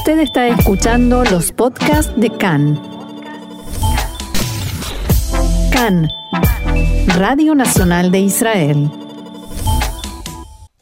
[0.00, 2.80] Usted está escuchando los podcasts de CAN.
[5.70, 6.08] CAN,
[7.18, 8.90] Radio Nacional de Israel.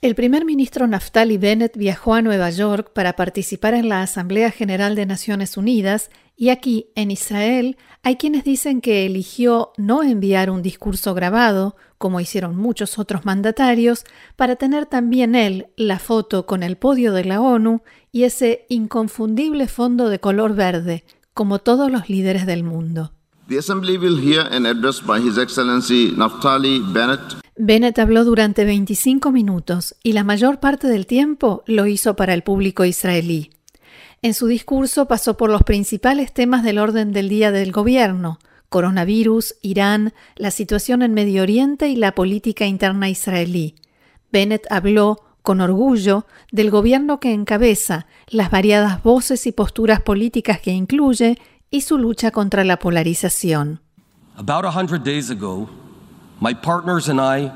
[0.02, 4.95] El primer ministro Naftali Bennett viajó a Nueva York para participar en la Asamblea General
[4.95, 10.62] de Naciones Unidas y aquí, en Israel, hay quienes dicen que eligió no enviar un
[10.62, 14.04] discurso grabado, como hicieron muchos otros mandatarios,
[14.36, 19.68] para tener también él la foto con el podio de la ONU y ese inconfundible
[19.68, 23.12] fondo de color verde, como todos los líderes del mundo.
[27.56, 32.42] Bennett habló durante 25 minutos y la mayor parte del tiempo lo hizo para el
[32.42, 33.50] público israelí.
[34.20, 39.56] En su discurso pasó por los principales temas del orden del día del gobierno, coronavirus,
[39.62, 43.75] Irán, la situación en Medio Oriente y la política interna israelí.
[44.31, 50.73] Bennett habló con orgullo del gobierno que encabeza, las variadas voces y posturas políticas que
[50.73, 51.39] incluye
[51.70, 53.81] y su lucha contra la polarización.
[54.37, 55.69] About a hundred days ago,
[56.41, 57.51] my partners and I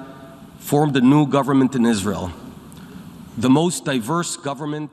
[0.59, 2.33] formed a new government in Israel.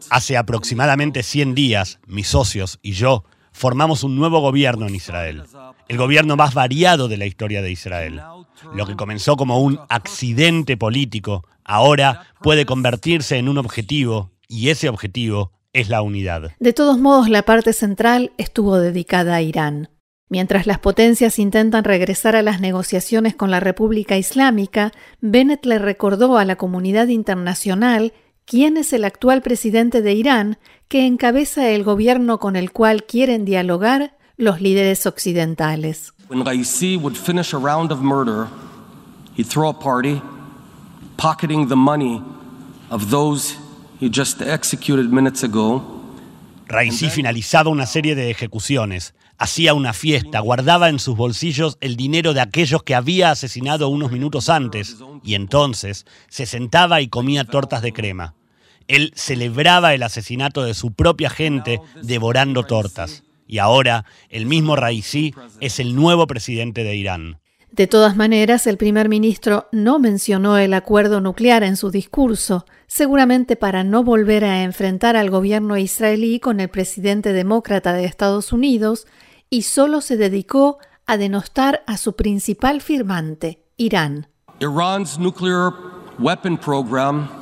[0.10, 5.44] Hace aproximadamente 100 días, mis socios y yo formamos un nuevo gobierno en Israel,
[5.88, 8.22] el gobierno más variado de la historia de Israel.
[8.74, 14.90] Lo que comenzó como un accidente político, ahora puede convertirse en un objetivo, y ese
[14.90, 16.52] objetivo es la unidad.
[16.60, 19.90] De todos modos, la parte central estuvo dedicada a Irán.
[20.30, 26.38] Mientras las potencias intentan regresar a las negociaciones con la República Islámica, Bennett le recordó
[26.38, 28.14] a la comunidad internacional
[28.50, 33.46] quién es el actual presidente de Irán que encabeza el gobierno con el cual quieren
[33.46, 36.14] dialogar los líderes occidentales.
[36.30, 38.48] When Raisi would finish a round of murder,
[39.38, 40.20] he'd throw a party,
[41.16, 42.24] pocketing the money
[42.90, 43.56] of those
[44.00, 45.84] he just executed minutes ago.
[46.68, 52.34] Raisi finalizaba una serie de ejecuciones, hacía una fiesta, guardaba en sus bolsillos el dinero
[52.34, 57.84] de aquellos que había asesinado unos minutos antes, y entonces se sentaba y comía tortas
[57.84, 58.34] de crema.
[58.90, 63.24] Él celebraba el asesinato de su propia gente devorando tortas.
[63.48, 67.40] Y ahora el mismo Raisi es el nuevo presidente de Irán.
[67.72, 73.56] De todas maneras, el primer ministro no mencionó el acuerdo nuclear en su discurso, seguramente
[73.56, 79.06] para no volver a enfrentar al gobierno israelí con el presidente demócrata de Estados Unidos,
[79.52, 84.28] y solo se dedicó a denostar a su principal firmante, Irán.
[84.60, 85.72] Iran's nuclear
[86.20, 87.39] weapon program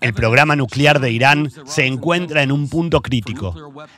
[0.00, 3.54] el programa nuclear de Irán se encuentra en un punto crítico.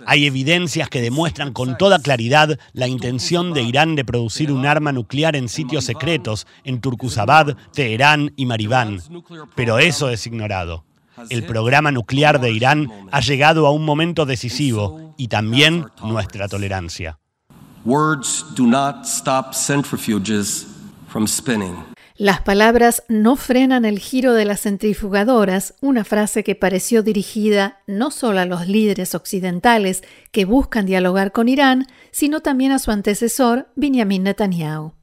[0.07, 4.93] Hay evidencias que demuestran con toda claridad la intención de Irán de producir un arma
[4.93, 9.01] nuclear en sitios secretos en Turkuzabad, Teherán y Maribán.
[9.55, 10.85] Pero eso es ignorado.
[11.29, 17.19] El programa nuclear de Irán ha llegado a un momento decisivo y también nuestra tolerancia.
[17.85, 20.67] Words do not stop centrifuges
[21.09, 21.77] from spinning.
[22.21, 28.11] Las palabras no frenan el giro de las centrifugadoras, una frase que pareció dirigida no
[28.11, 33.69] solo a los líderes occidentales que buscan dialogar con Irán, sino también a su antecesor,
[33.75, 35.00] Benjamin Netanyahu.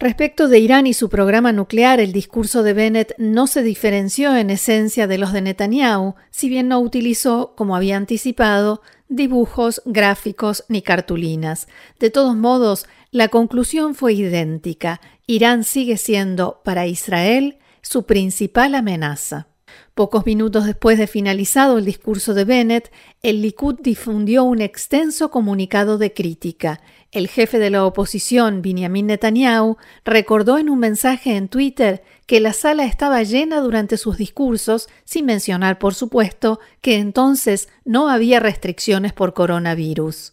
[0.00, 4.50] Respecto de Irán y su programa nuclear, el discurso de Bennett no se diferenció en
[4.50, 10.82] esencia de los de Netanyahu, si bien no utilizó, como había anticipado, dibujos, gráficos ni
[10.82, 11.68] cartulinas.
[12.00, 15.00] De todos modos, la conclusión fue idéntica.
[15.28, 19.46] Irán sigue siendo para Israel su principal amenaza.
[19.94, 22.90] Pocos minutos después de finalizado el discurso de Bennett,
[23.22, 26.80] el Likud difundió un extenso comunicado de crítica.
[27.14, 32.52] El jefe de la oposición, Benjamin Netanyahu, recordó en un mensaje en Twitter que la
[32.52, 39.12] sala estaba llena durante sus discursos, sin mencionar, por supuesto, que entonces no había restricciones
[39.12, 40.32] por coronavirus.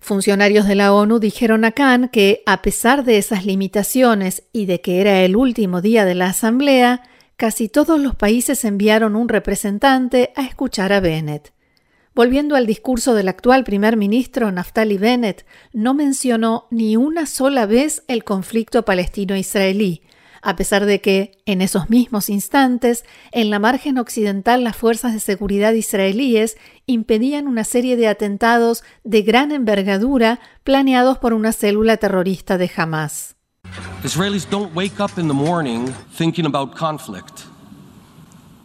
[0.00, 4.80] Funcionarios de la ONU dijeron a Khan que, a pesar de esas limitaciones y de
[4.80, 7.02] que era el último día de la Asamblea,
[7.36, 11.55] casi todos los países enviaron un representante a escuchar a Bennett.
[12.16, 18.04] Volviendo al discurso del actual primer ministro Naftali Bennett, no mencionó ni una sola vez
[18.08, 20.00] el conflicto palestino-israelí,
[20.40, 25.20] a pesar de que, en esos mismos instantes, en la margen occidental las fuerzas de
[25.20, 32.56] seguridad israelíes impedían una serie de atentados de gran envergadura planeados por una célula terrorista
[32.56, 33.36] de Hamas.
[34.02, 37.55] Israelis don't wake up in the morning thinking about conflict.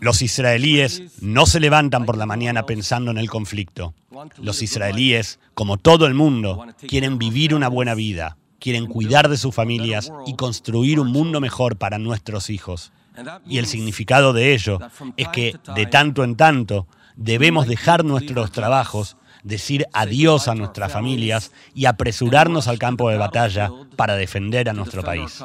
[0.01, 3.93] Los israelíes no se levantan por la mañana pensando en el conflicto.
[4.37, 9.55] Los israelíes, como todo el mundo, quieren vivir una buena vida, quieren cuidar de sus
[9.55, 12.91] familias y construir un mundo mejor para nuestros hijos.
[13.45, 14.79] Y el significado de ello
[15.17, 21.51] es que, de tanto en tanto, Debemos dejar nuestros trabajos, decir adiós a nuestras familias
[21.73, 25.43] y apresurarnos al campo de batalla para defender a nuestro país.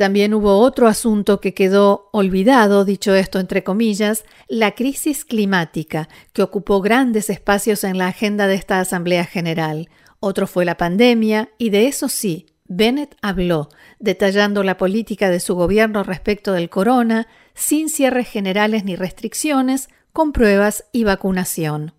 [0.00, 6.42] También hubo otro asunto que quedó olvidado, dicho esto entre comillas, la crisis climática, que
[6.42, 9.90] ocupó grandes espacios en la agenda de esta Asamblea General.
[10.18, 13.68] Otro fue la pandemia, y de eso sí, Bennett habló,
[13.98, 20.32] detallando la política de su gobierno respecto del corona, sin cierres generales ni restricciones, con
[20.32, 21.92] pruebas y vacunación.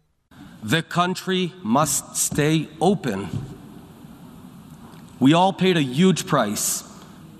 [0.63, 3.29] The country must stay open.
[5.19, 6.83] We all paid a huge price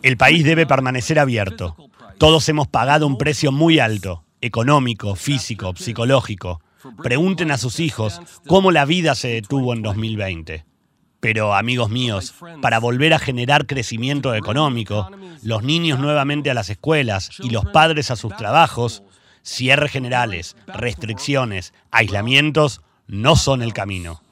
[0.01, 1.75] el país debe permanecer abierto.
[2.17, 6.61] Todos hemos pagado un precio muy alto, económico, físico, psicológico.
[7.03, 10.65] Pregunten a sus hijos cómo la vida se detuvo en 2020.
[11.19, 12.33] Pero, amigos míos,
[12.63, 15.07] para volver a generar crecimiento económico,
[15.43, 19.03] los niños nuevamente a las escuelas y los padres a sus trabajos,
[19.43, 22.81] cierres generales, restricciones, aislamientos,
[23.11, 24.23] no son el camino.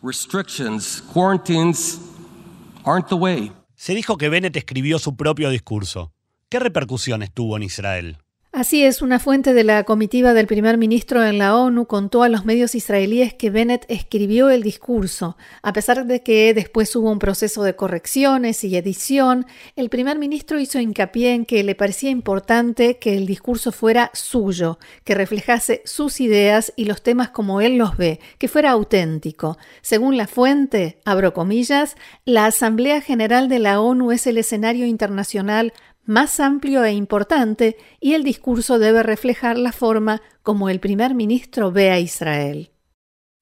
[3.76, 6.14] Se dijo que Bennett escribió su propio discurso.
[6.48, 8.20] ¿Qué repercusiones tuvo en Israel?
[8.60, 12.28] Así es, una fuente de la comitiva del primer ministro en la ONU contó a
[12.28, 15.38] los medios israelíes que Bennett escribió el discurso.
[15.62, 19.46] A pesar de que después hubo un proceso de correcciones y edición,
[19.78, 24.78] el primer ministro hizo hincapié en que le parecía importante que el discurso fuera suyo,
[25.06, 29.58] que reflejase sus ideas y los temas como él los ve, que fuera auténtico.
[29.82, 31.96] Según la fuente, abro comillas,
[32.26, 35.72] la Asamblea General de la ONU es el escenario internacional
[36.10, 41.72] más amplio e importante y el discurso debe reflejar la forma como el primer ministro
[41.72, 42.72] ve a Israel.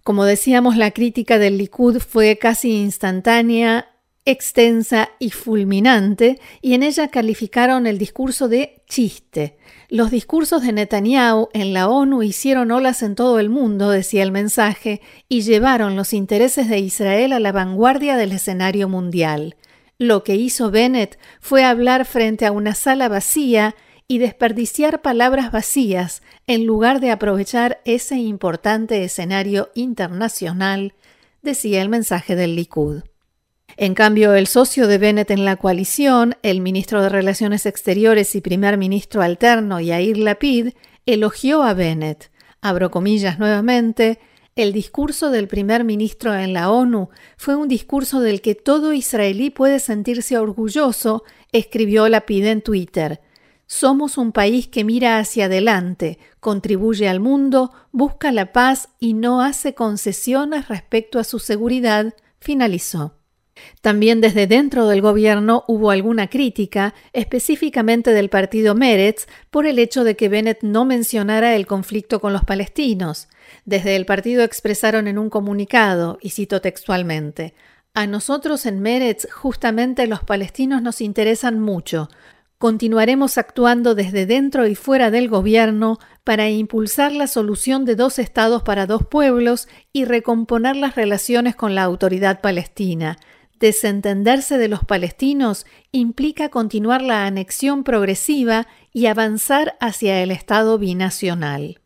[0.03, 3.89] Como decíamos, la crítica del Likud fue casi instantánea,
[4.25, 9.57] extensa y fulminante, y en ella calificaron el discurso de chiste.
[9.87, 14.33] Los discursos de Netanyahu en la ONU hicieron olas en todo el mundo, decía el
[14.33, 14.99] mensaje,
[15.29, 19.55] y llevaron los intereses de Israel a la vanguardia del escenario mundial.
[19.99, 23.75] Lo que hizo Bennett fue hablar frente a una sala vacía
[24.07, 30.93] y desperdiciar palabras vacías en lugar de aprovechar ese importante escenario internacional,
[31.41, 33.01] decía el mensaje del Likud.
[33.75, 38.41] En cambio, el socio de Bennett en la coalición, el ministro de Relaciones Exteriores y
[38.41, 40.69] primer ministro alterno Yair Lapid,
[41.05, 44.19] elogió a Bennett, abro comillas nuevamente,
[44.57, 49.51] el discurso del primer ministro en la ONU fue un discurso del que todo israelí
[49.51, 53.21] puede sentirse orgulloso, escribió Lapid en Twitter.
[53.67, 59.41] Somos un país que mira hacia adelante, contribuye al mundo, busca la paz y no
[59.41, 63.13] hace concesiones respecto a su seguridad, finalizó.
[63.81, 70.03] También desde dentro del gobierno hubo alguna crítica, específicamente del partido Meretz, por el hecho
[70.03, 73.27] de que Bennett no mencionara el conflicto con los palestinos.
[73.65, 77.53] Desde el partido expresaron en un comunicado, y cito textualmente,
[77.97, 82.09] a nosotros en Meretz justamente los palestinos nos interesan mucho.
[82.59, 88.61] Continuaremos actuando desde dentro y fuera del gobierno para impulsar la solución de dos estados
[88.61, 93.17] para dos pueblos y recomponer las relaciones con la autoridad palestina.
[93.59, 101.79] Desentenderse de los palestinos implica continuar la anexión progresiva y avanzar hacia el Estado binacional.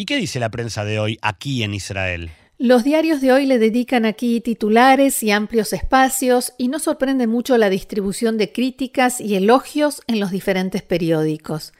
[0.00, 2.30] ¿Y qué dice la prensa de hoy aquí en Israel?
[2.56, 7.58] Los diarios de hoy le dedican aquí titulares y amplios espacios y no sorprende mucho
[7.58, 11.74] la distribución de críticas y elogios en los diferentes periódicos.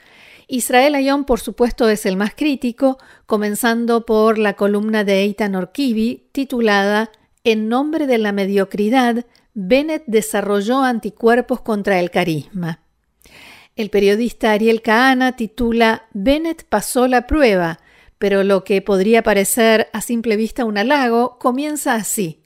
[0.49, 6.29] Israel Ayón, por supuesto, es el más crítico, comenzando por la columna de Eitan Orkivi
[6.33, 7.11] titulada
[7.43, 12.81] en nombre de la mediocridad, Bennett desarrolló anticuerpos contra el carisma.
[13.77, 17.81] El periodista Ariel Kahana titula Bennett pasó la prueba,
[18.21, 22.45] pero lo que podría parecer a simple vista un halago comienza así.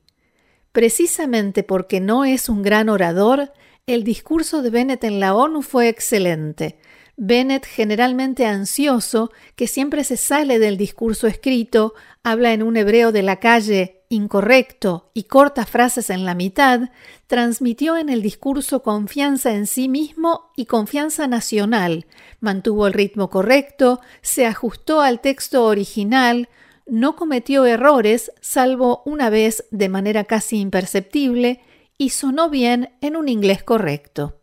[0.70, 3.52] Precisamente porque no es un gran orador,
[3.84, 6.78] el discurso de Bennett en la ONU fue excelente.
[7.16, 13.22] Bennett, generalmente ansioso, que siempre se sale del discurso escrito, habla en un hebreo de
[13.22, 16.90] la calle incorrecto y corta frases en la mitad,
[17.26, 22.06] transmitió en el discurso confianza en sí mismo y confianza nacional,
[22.40, 26.48] mantuvo el ritmo correcto, se ajustó al texto original,
[26.86, 31.60] no cometió errores, salvo una vez de manera casi imperceptible,
[31.98, 34.40] y sonó bien en un inglés correcto.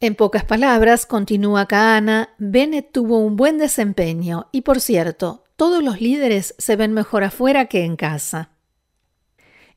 [0.00, 6.00] En pocas palabras, continúa Kahana, Bennett tuvo un buen desempeño y, por cierto, todos los
[6.00, 8.50] líderes se ven mejor afuera que en casa.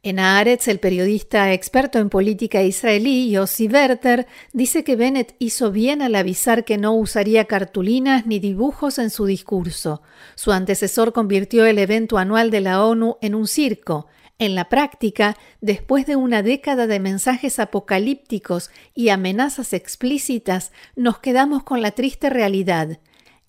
[0.09, 6.01] En Haaretz, el periodista experto en política israelí, Yossi Werther, dice que Bennett hizo bien
[6.01, 10.01] al avisar que no usaría cartulinas ni dibujos en su discurso.
[10.35, 14.07] Su antecesor convirtió el evento anual de la ONU en un circo.
[14.39, 21.63] En la práctica, después de una década de mensajes apocalípticos y amenazas explícitas, nos quedamos
[21.63, 23.01] con la triste realidad.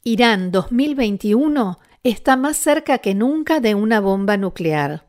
[0.03, 5.08] Irán 2021 está más cerca que nunca de una bomba nuclear.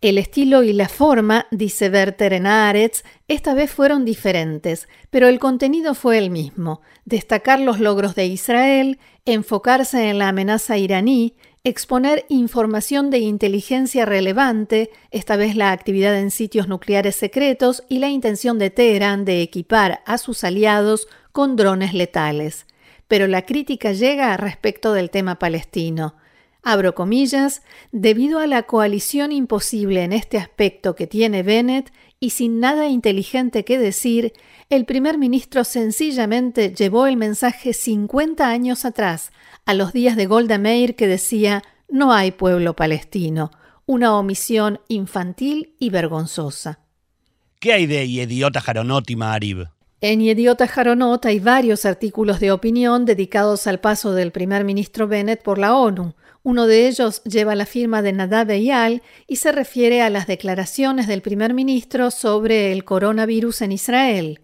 [0.00, 5.38] El estilo y la forma, dice Werther en Aretz, esta vez fueron diferentes, pero el
[5.38, 12.24] contenido fue el mismo: destacar los logros de Israel, enfocarse en la amenaza iraní, exponer
[12.30, 18.58] información de inteligencia relevante, esta vez la actividad en sitios nucleares secretos y la intención
[18.58, 22.66] de Teherán de equipar a sus aliados con drones letales.
[23.06, 26.14] Pero la crítica llega respecto del tema palestino.
[26.62, 32.60] Abro comillas, debido a la coalición imposible en este aspecto que tiene Bennett y sin
[32.60, 34.34] nada inteligente que decir,
[34.68, 39.32] el primer ministro sencillamente llevó el mensaje 50 años atrás,
[39.64, 43.50] a los días de Golda Meir que decía no hay pueblo palestino,
[43.86, 46.80] una omisión infantil y vergonzosa.
[47.58, 49.68] ¿Qué hay de Idiota Jaronot y Maarib?
[50.00, 55.42] En Idiota Jaronot hay varios artículos de opinión dedicados al paso del primer ministro Bennett
[55.42, 56.14] por la ONU.
[56.42, 61.06] Uno de ellos lleva la firma de Nadav Eyal y se refiere a las declaraciones
[61.06, 64.40] del primer ministro sobre el coronavirus en Israel,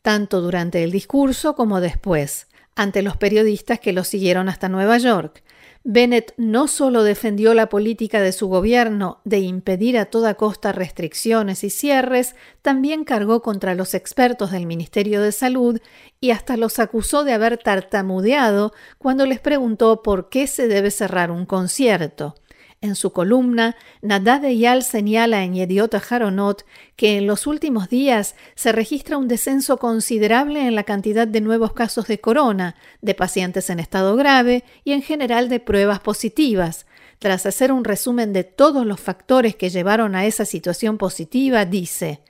[0.00, 5.42] tanto durante el discurso como después, ante los periodistas que lo siguieron hasta Nueva York.
[5.88, 11.62] Bennett no solo defendió la política de su gobierno de impedir a toda costa restricciones
[11.62, 15.80] y cierres, también cargó contra los expertos del Ministerio de Salud
[16.20, 21.30] y hasta los acusó de haber tartamudeado cuando les preguntó por qué se debe cerrar
[21.30, 22.34] un concierto.
[22.82, 28.70] En su columna, Nadad Eyal señala en Yediot Haronot que en los últimos días se
[28.70, 33.80] registra un descenso considerable en la cantidad de nuevos casos de corona, de pacientes en
[33.80, 36.86] estado grave y en general de pruebas positivas.
[37.18, 42.20] Tras hacer un resumen de todos los factores que llevaron a esa situación positiva, dice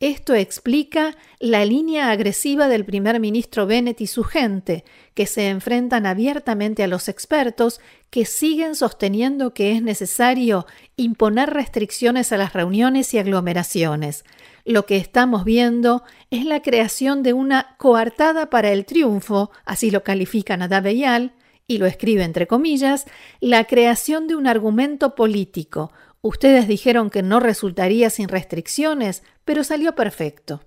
[0.00, 6.06] esto explica la línea agresiva del primer ministro Bennett y su gente, que se enfrentan
[6.06, 10.66] abiertamente a los expertos que siguen sosteniendo que es necesario
[10.96, 14.24] imponer restricciones a las reuniones y aglomeraciones.
[14.64, 20.02] Lo que estamos viendo es la creación de una coartada para el triunfo, así lo
[20.02, 21.34] califica Nadav Eyal,
[21.66, 23.04] y lo escribe entre comillas,
[23.38, 25.92] la creación de un argumento político,
[26.22, 30.60] Ustedes dijeron que no resultaría sin restricciones, pero salió perfecto.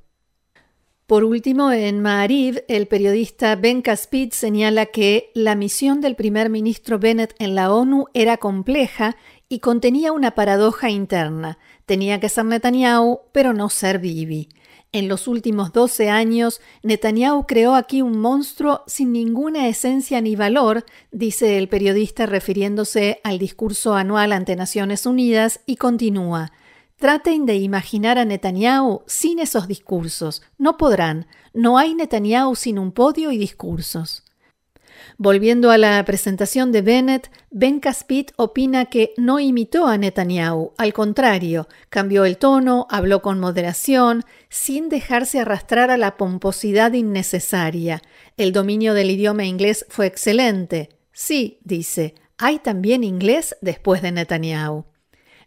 [1.08, 7.00] Por último, en Maariv, el periodista Ben Caspid señala que la misión del primer ministro
[7.00, 9.16] Bennett en la ONU era compleja
[9.48, 11.60] y contenía una paradoja interna.
[11.86, 14.50] Tenía que ser Netanyahu, pero no ser Bibi.
[14.92, 20.84] En los últimos 12 años, Netanyahu creó aquí un monstruo sin ninguna esencia ni valor,
[21.10, 26.52] dice el periodista refiriéndose al discurso anual ante Naciones Unidas, y continúa.
[26.98, 30.42] Traten de imaginar a Netanyahu sin esos discursos.
[30.58, 31.28] No podrán.
[31.54, 34.24] No hay Netanyahu sin un podio y discursos.
[35.18, 40.94] Volviendo a la presentación de Bennett, Ben Caspit opina que no imitó a Netanyahu, al
[40.94, 48.02] contrario, cambió el tono, habló con moderación, sin dejarse arrastrar a la pomposidad innecesaria.
[48.38, 50.90] El dominio del idioma inglés fue excelente.
[51.12, 54.86] Sí, dice, hay también inglés después de Netanyahu.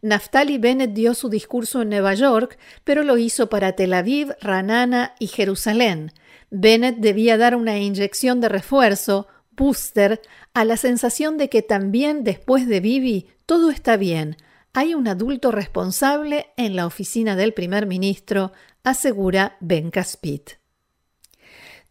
[0.07, 5.17] Naftali Bennett dio su discurso en Nueva York, pero lo hizo para Tel Aviv, Ranana
[5.19, 6.13] y Jerusalén.
[6.49, 10.23] Bennett debía dar una inyección de refuerzo, booster
[10.55, 14.37] a la sensación de que también después de Bibi todo está bien.
[14.75, 18.53] Hay un adulto responsable en la oficina del primer ministro,
[18.85, 20.53] asegura Ben Caspit.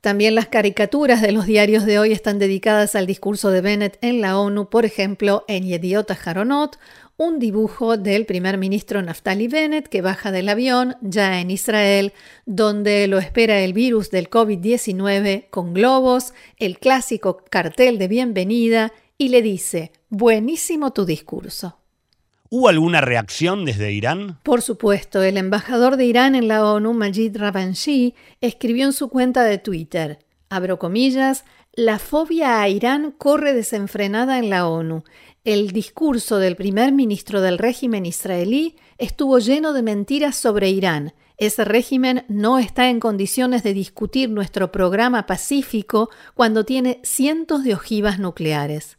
[0.05, 4.21] También las caricaturas de los diarios de hoy están dedicadas al discurso de Bennett en
[4.21, 6.77] la ONU, por ejemplo, en Yediot Haronot,
[7.17, 12.13] un dibujo del primer ministro Naftali Bennett que baja del avión ya en Israel,
[12.45, 19.29] donde lo espera el virus del COVID-19 con globos, el clásico cartel de bienvenida y
[19.29, 21.77] le dice, buenísimo tu discurso.
[22.49, 24.39] ¿Hubo alguna reacción desde Irán?
[24.43, 29.43] Por supuesto, el embajador de Irán en la ONU, Majid Ravanshi, escribió en su cuenta
[29.43, 30.19] de Twitter,
[30.49, 31.43] abro comillas,
[31.73, 35.03] la fobia a Irán corre desenfrenada en la ONU.
[35.45, 41.13] El discurso del primer ministro del régimen israelí estuvo lleno de mentiras sobre Irán.
[41.37, 47.75] Ese régimen no está en condiciones de discutir nuestro programa pacífico cuando tiene cientos de
[47.75, 48.97] ojivas nucleares.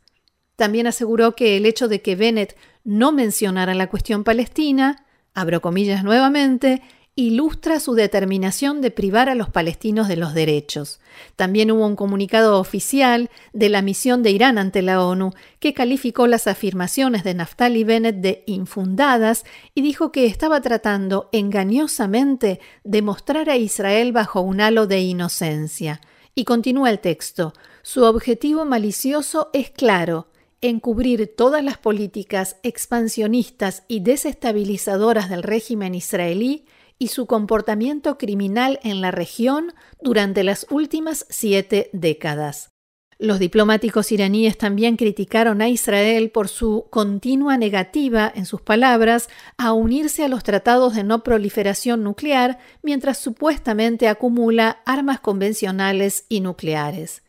[0.55, 5.05] También aseguró que el hecho de que Bennett no mencionara la cuestión palestina
[5.37, 6.81] abro comillas nuevamente,
[7.18, 11.00] ilustra su determinación de privar a los palestinos de los derechos.
[11.35, 16.26] También hubo un comunicado oficial de la misión de Irán ante la ONU que calificó
[16.26, 19.44] las afirmaciones de Naftali Bennett de infundadas
[19.75, 26.02] y dijo que estaba tratando engañosamente de mostrar a Israel bajo un halo de inocencia.
[26.35, 27.54] Y continúa el texto.
[27.80, 30.28] Su objetivo malicioso es claro,
[30.61, 36.66] encubrir todas las políticas expansionistas y desestabilizadoras del régimen israelí
[36.99, 42.71] y su comportamiento criminal en la región durante las últimas siete décadas.
[43.19, 49.73] Los diplomáticos iraníes también criticaron a Israel por su continua negativa, en sus palabras, a
[49.73, 57.23] unirse a los tratados de no proliferación nuclear mientras supuestamente acumula armas convencionales y nucleares.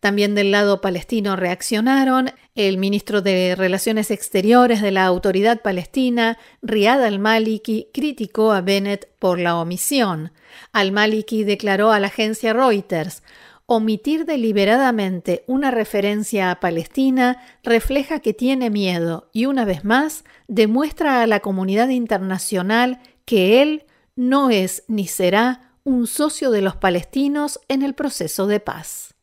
[0.00, 7.04] También del lado palestino reaccionaron el ministro de Relaciones Exteriores de la Autoridad Palestina, Riyad
[7.04, 10.32] al-Maliki, criticó a Bennett por la omisión.
[10.72, 13.22] Al-Maliki declaró a la agencia Reuters,
[13.70, 21.20] Omitir deliberadamente una referencia a Palestina refleja que tiene miedo y una vez más demuestra
[21.20, 23.84] a la comunidad internacional que él
[24.16, 29.14] no es ni será un socio de los palestinos en el proceso de paz.